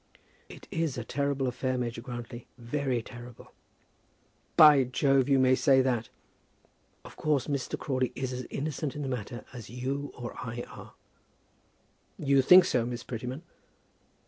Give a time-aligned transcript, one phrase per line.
[0.49, 3.53] "It is a terrible affair, Major Grantly; very terrible."
[4.57, 6.09] "By Jove, you may say that!"
[7.05, 7.77] "Of course Mr.
[7.77, 10.93] Crawley is as innocent in the matter as you or I are."
[12.17, 13.43] "You think so, Miss Prettyman?"